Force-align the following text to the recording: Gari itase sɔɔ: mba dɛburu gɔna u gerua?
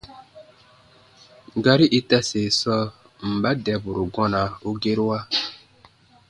Gari 1.63 1.85
itase 1.99 2.41
sɔɔ: 2.59 2.85
mba 3.31 3.49
dɛburu 3.65 4.03
gɔna 4.13 4.41
u 4.67 4.69
gerua? 4.81 5.19